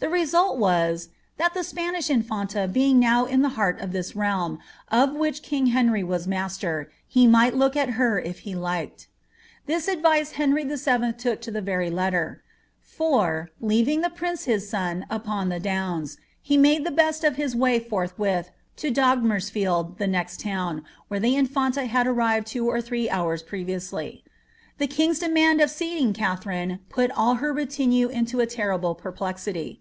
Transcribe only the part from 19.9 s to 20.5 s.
the next